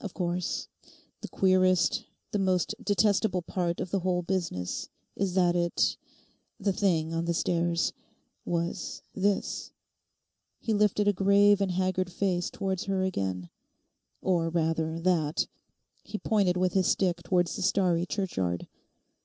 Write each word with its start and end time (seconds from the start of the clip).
Of 0.00 0.14
course, 0.14 0.66
the 1.20 1.28
queerest, 1.28 2.04
the 2.32 2.40
most 2.40 2.74
detestable 2.82 3.42
part 3.42 3.78
of 3.78 3.92
the 3.92 4.00
whole 4.00 4.22
business 4.22 4.88
is 5.14 5.34
that 5.34 5.54
it—the 5.54 6.72
thing 6.72 7.14
on 7.14 7.26
the 7.26 7.32
stairs—was 7.34 9.02
this'—he 9.14 10.74
lifted 10.74 11.06
a 11.06 11.12
grave 11.12 11.60
and 11.60 11.70
haggard 11.70 12.10
face 12.10 12.50
towards 12.50 12.86
her 12.86 13.04
again—'or 13.04 14.48
rather 14.50 14.98
that,' 14.98 15.46
he 16.02 16.18
pointed 16.18 16.56
with 16.56 16.72
his 16.72 16.88
stick 16.88 17.22
towards 17.22 17.54
the 17.54 17.62
starry 17.62 18.04
churchyard. 18.06 18.66